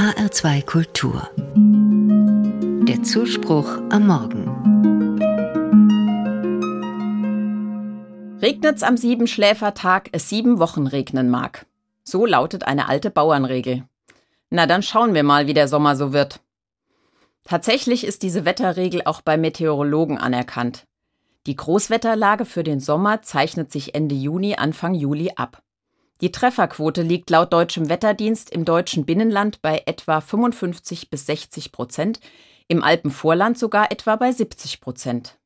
HR2 0.00 0.64
Kultur. 0.64 1.28
Der 2.88 3.02
Zuspruch 3.02 3.68
am 3.90 4.06
Morgen. 4.06 4.46
Regnet's 8.40 8.82
am 8.82 8.96
Siebenschläfertag, 8.96 10.08
es 10.12 10.30
sieben 10.30 10.58
Wochen 10.58 10.86
regnen 10.86 11.28
mag. 11.28 11.66
So 12.02 12.24
lautet 12.24 12.66
eine 12.66 12.88
alte 12.88 13.10
Bauernregel. 13.10 13.84
Na, 14.48 14.64
dann 14.64 14.82
schauen 14.82 15.12
wir 15.12 15.22
mal, 15.22 15.46
wie 15.48 15.52
der 15.52 15.68
Sommer 15.68 15.94
so 15.96 16.14
wird. 16.14 16.40
Tatsächlich 17.44 18.04
ist 18.04 18.22
diese 18.22 18.46
Wetterregel 18.46 19.02
auch 19.04 19.20
bei 19.20 19.36
Meteorologen 19.36 20.16
anerkannt. 20.16 20.86
Die 21.46 21.56
Großwetterlage 21.56 22.46
für 22.46 22.62
den 22.62 22.80
Sommer 22.80 23.20
zeichnet 23.20 23.70
sich 23.70 23.94
Ende 23.94 24.14
Juni, 24.14 24.54
Anfang 24.56 24.94
Juli 24.94 25.32
ab. 25.36 25.62
Die 26.20 26.32
Trefferquote 26.32 27.02
liegt 27.02 27.30
laut 27.30 27.52
deutschem 27.52 27.88
Wetterdienst 27.88 28.50
im 28.50 28.64
deutschen 28.64 29.06
Binnenland 29.06 29.62
bei 29.62 29.82
etwa 29.86 30.20
55 30.20 31.08
bis 31.08 31.26
60 31.26 31.72
Prozent, 31.72 32.20
im 32.68 32.82
Alpenvorland 32.82 33.58
sogar 33.58 33.90
etwa 33.90 34.16
bei 34.16 34.30
70 34.30 34.80
Prozent. 34.80 35.38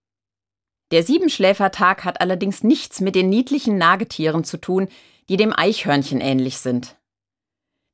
Der 0.91 1.03
Siebenschläfertag 1.03 2.05
hat 2.05 2.21
allerdings 2.21 2.65
nichts 2.65 3.01
mit 3.01 3.15
den 3.15 3.29
niedlichen 3.29 3.79
Nagetieren 3.79 4.45
zu 4.45 4.59
tun, 4.59 4.89
die 5.29 5.37
dem 5.37 5.53
Eichhörnchen 5.57 6.21
ähnlich 6.21 6.59
sind. 6.59 6.97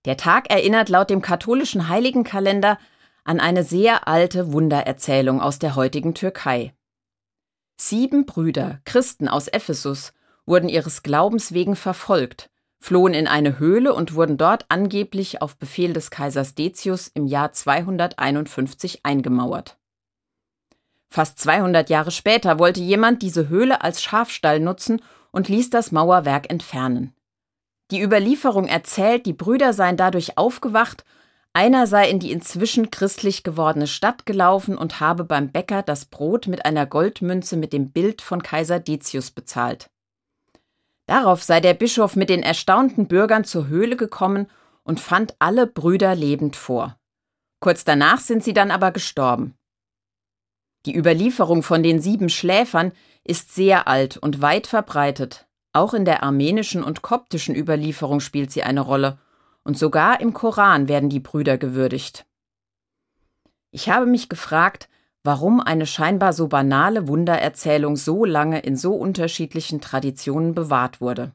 Der 0.07 0.17
Tag 0.17 0.51
erinnert 0.51 0.89
laut 0.89 1.11
dem 1.11 1.21
katholischen 1.21 1.89
Heiligenkalender 1.89 2.79
an 3.25 3.39
eine 3.39 3.63
sehr 3.63 4.09
alte 4.09 4.53
Wundererzählung 4.53 5.41
aus 5.41 5.59
der 5.59 5.77
heutigen 5.77 6.15
Türkei. 6.15 6.75
Sieben 7.77 8.25
Brüder, 8.25 8.81
Christen 8.85 9.29
aus 9.29 9.49
Ephesus, 9.49 10.15
wurden 10.47 10.69
ihres 10.69 11.03
Glaubens 11.03 11.53
wegen 11.53 11.77
verfolgt 11.77 12.50
flohen 12.81 13.15
in 13.15 13.29
eine 13.29 13.59
Höhle 13.59 13.95
und 13.95 14.15
wurden 14.15 14.39
dort 14.39 14.65
angeblich 14.69 15.43
auf 15.43 15.57
Befehl 15.57 15.93
des 15.93 16.11
Kaisers 16.11 16.55
Decius 16.55 17.09
im 17.09 17.27
Jahr 17.27 17.53
251 17.53 19.01
eingemauert. 19.05 19.77
Fast 21.09 21.39
200 21.41 21.91
Jahre 21.91 22.11
später 22.11 22.59
wollte 22.59 22.81
jemand 22.81 23.23
diese 23.23 23.49
Höhle 23.49 23.83
als 23.83 24.03
Schafstall 24.03 24.61
nutzen 24.61 25.03
und 25.31 25.49
ließ 25.49 25.71
das 25.71 25.93
Mauerwerk 25.93 26.51
entfernen. 26.51 27.15
Die 27.91 28.01
Überlieferung 28.01 28.67
erzählt, 28.67 29.27
die 29.27 29.33
Brüder 29.33 29.73
seien 29.73 29.97
dadurch 29.97 30.39
aufgewacht, 30.39 31.05
einer 31.53 31.89
sei 31.89 32.09
in 32.09 32.21
die 32.21 32.31
inzwischen 32.31 32.93
christlich 32.93 33.43
gewordene 33.43 33.89
Stadt 33.89 34.25
gelaufen 34.25 34.79
und 34.79 35.01
habe 35.01 35.25
beim 35.25 35.51
Bäcker 35.51 35.83
das 35.83 36.05
Brot 36.05 36.47
mit 36.47 36.65
einer 36.65 36.87
Goldmünze 36.87 37.57
mit 37.57 37.73
dem 37.73 37.91
Bild 37.91 38.23
von 38.23 38.43
Kaiser 38.43 38.79
Decius 38.79 39.33
bezahlt. 39.33 39.91
Darauf 41.11 41.43
sei 41.43 41.59
der 41.59 41.75
Bischof 41.75 42.15
mit 42.15 42.31
den 42.31 42.45
erstaunten 42.45 43.09
Bürgern 43.09 43.43
zur 43.43 43.67
Höhle 43.67 43.97
gekommen 43.97 44.47
und 44.85 45.01
fand 45.01 45.35
alle 45.41 45.67
Brüder 45.67 46.15
lebend 46.15 46.55
vor. 46.55 47.01
Kurz 47.59 47.83
danach 47.83 48.21
sind 48.21 48.45
sie 48.45 48.53
dann 48.53 48.71
aber 48.71 48.93
gestorben. 48.93 49.57
Die 50.87 50.97
Überlieferung 50.97 51.65
von 51.65 51.83
den 51.83 52.01
sieben 52.01 52.29
Schläfern 52.29 52.93
ist 53.25 53.53
sehr 53.53 53.89
alt 53.89 54.19
und 54.19 54.41
weit 54.41 54.69
verbreitet. 54.69 55.49
Auch 55.73 55.95
in 55.95 56.05
der 56.05 56.23
armenischen 56.23 56.85
und 56.85 57.03
koptischen 57.03 57.57
Überlieferung 57.57 58.21
spielt 58.21 58.53
sie 58.53 58.63
eine 58.63 58.83
Rolle, 58.83 59.19
und 59.65 59.77
sogar 59.77 60.21
im 60.21 60.33
Koran 60.33 60.87
werden 60.87 61.11
die 61.11 61.19
Brüder 61.19 61.59
gewürdigt. 61.59 62.25
Ich 63.73 63.89
habe 63.89 64.07
mich 64.07 64.29
gefragt, 64.29 64.89
warum 65.23 65.61
eine 65.61 65.87
scheinbar 65.87 66.33
so 66.33 66.49
banale 66.49 67.09
Wundererzählung 67.09 67.97
so 67.97 68.25
lange 68.25 68.61
in 68.61 68.77
so 68.77 68.95
unterschiedlichen 68.95 69.81
Traditionen 69.81 70.55
bewahrt 70.55 71.01
wurde. 71.01 71.33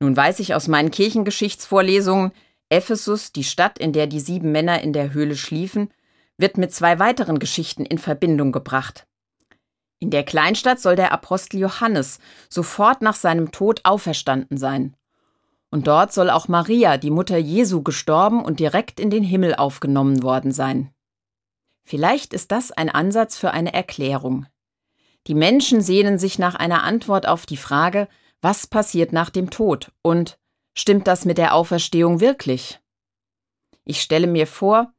Nun 0.00 0.16
weiß 0.16 0.40
ich 0.40 0.54
aus 0.54 0.68
meinen 0.68 0.90
Kirchengeschichtsvorlesungen, 0.90 2.32
Ephesus, 2.68 3.32
die 3.32 3.44
Stadt, 3.44 3.78
in 3.78 3.92
der 3.92 4.06
die 4.06 4.20
sieben 4.20 4.50
Männer 4.50 4.80
in 4.80 4.92
der 4.92 5.12
Höhle 5.12 5.36
schliefen, 5.36 5.92
wird 6.38 6.56
mit 6.56 6.72
zwei 6.72 6.98
weiteren 6.98 7.38
Geschichten 7.38 7.84
in 7.84 7.98
Verbindung 7.98 8.50
gebracht. 8.50 9.06
In 9.98 10.10
der 10.10 10.24
Kleinstadt 10.24 10.80
soll 10.80 10.96
der 10.96 11.12
Apostel 11.12 11.60
Johannes 11.60 12.18
sofort 12.48 13.02
nach 13.02 13.14
seinem 13.14 13.52
Tod 13.52 13.82
auferstanden 13.84 14.56
sein. 14.56 14.96
Und 15.70 15.86
dort 15.86 16.12
soll 16.12 16.30
auch 16.30 16.48
Maria, 16.48 16.96
die 16.96 17.10
Mutter 17.10 17.36
Jesu, 17.36 17.82
gestorben 17.82 18.44
und 18.44 18.58
direkt 18.58 18.98
in 18.98 19.10
den 19.10 19.22
Himmel 19.22 19.54
aufgenommen 19.54 20.22
worden 20.22 20.50
sein. 20.50 20.90
Vielleicht 21.84 22.32
ist 22.32 22.52
das 22.52 22.72
ein 22.72 22.88
Ansatz 22.88 23.36
für 23.36 23.50
eine 23.50 23.72
Erklärung. 23.72 24.46
Die 25.26 25.34
Menschen 25.34 25.80
sehnen 25.80 26.18
sich 26.18 26.38
nach 26.38 26.54
einer 26.54 26.82
Antwort 26.82 27.26
auf 27.28 27.46
die 27.46 27.56
Frage, 27.56 28.08
was 28.40 28.66
passiert 28.66 29.12
nach 29.12 29.30
dem 29.30 29.50
Tod 29.50 29.92
und 30.02 30.38
stimmt 30.74 31.06
das 31.06 31.24
mit 31.24 31.38
der 31.38 31.54
Auferstehung 31.54 32.20
wirklich? 32.20 32.80
Ich 33.84 34.00
stelle 34.00 34.26
mir 34.26 34.46
vor, 34.46 34.92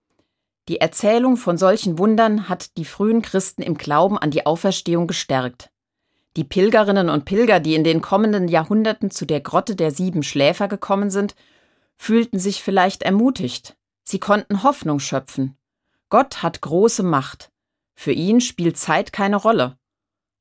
die 0.70 0.80
Erzählung 0.80 1.36
von 1.36 1.58
solchen 1.58 1.98
Wundern 1.98 2.48
hat 2.48 2.78
die 2.78 2.86
frühen 2.86 3.22
Christen 3.22 3.62
im 3.62 3.78
Glauben 3.78 4.18
an 4.18 4.32
die 4.32 4.46
Auferstehung 4.46 5.08
gestärkt. 5.08 5.70
Die 6.38 6.46
Pilgerinnen 6.46 7.10
und 7.10 7.26
Pilger, 7.26 7.60
die 7.60 7.76
in 7.76 7.84
den 7.84 8.02
kommenden 8.02 8.48
Jahrhunderten 8.48 9.12
zu 9.12 9.26
der 9.26 9.42
Grotte 9.42 9.76
der 9.76 9.92
sieben 9.92 10.24
Schläfer 10.24 10.70
gekommen 10.70 11.10
sind, 11.10 11.36
fühlten 11.98 12.40
sich 12.40 12.64
vielleicht 12.64 13.04
ermutigt. 13.04 13.76
Sie 14.04 14.20
konnten 14.20 14.64
Hoffnung 14.64 15.00
schöpfen. 15.00 15.58
Gott 16.14 16.44
hat 16.44 16.62
große 16.62 17.02
Macht. 17.02 17.52
Für 17.96 18.12
ihn 18.12 18.40
spielt 18.40 18.78
Zeit 18.78 19.12
keine 19.14 19.36
Rolle. 19.36 19.80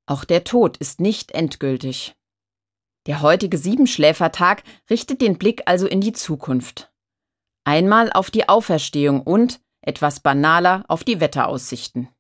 Auch 0.05 0.25
der 0.25 0.45
Tod 0.45 0.77
ist 0.77 1.01
nicht 1.01 1.31
endgültig. 1.31 2.15
Der 3.07 3.23
heutige 3.23 3.57
Siebenschläfertag 3.57 4.65
richtet 4.91 5.23
den 5.23 5.39
Blick 5.39 5.63
also 5.65 5.87
in 5.87 6.03
die 6.03 6.13
Zukunft. 6.13 6.93
Einmal 7.65 8.13
auf 8.13 8.31
die 8.31 8.51
Auferstehung 8.51 9.23
und, 9.23 9.63
etwas 9.81 10.21
banaler, 10.21 10.85
auf 10.89 11.05
die 11.05 11.21
Wetteraussichten. 11.21 12.11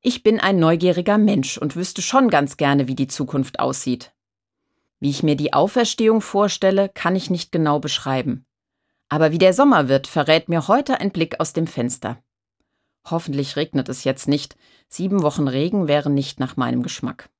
Ich 0.00 0.24
bin 0.24 0.40
ein 0.40 0.58
neugieriger 0.58 1.18
Mensch 1.18 1.58
und 1.58 1.76
wüsste 1.76 2.02
schon 2.02 2.30
ganz 2.30 2.56
gerne, 2.56 2.88
wie 2.88 2.96
die 2.96 3.06
Zukunft 3.06 3.60
aussieht. 3.60 4.12
Wie 4.98 5.10
ich 5.10 5.22
mir 5.22 5.36
die 5.36 5.52
Auferstehung 5.52 6.20
vorstelle, 6.20 6.88
kann 6.88 7.14
ich 7.14 7.30
nicht 7.30 7.52
genau 7.52 7.78
beschreiben. 7.78 8.44
Aber 9.08 9.30
wie 9.30 9.38
der 9.38 9.54
Sommer 9.54 9.86
wird, 9.86 10.08
verrät 10.08 10.48
mir 10.48 10.66
heute 10.66 10.98
ein 10.98 11.12
Blick 11.12 11.38
aus 11.38 11.52
dem 11.52 11.68
Fenster. 11.68 12.20
Hoffentlich 13.04 13.56
regnet 13.56 13.88
es 13.88 14.04
jetzt 14.04 14.28
nicht. 14.28 14.56
Sieben 14.88 15.22
Wochen 15.22 15.48
Regen 15.48 15.88
wären 15.88 16.14
nicht 16.14 16.38
nach 16.38 16.56
meinem 16.56 16.82
Geschmack. 16.82 17.30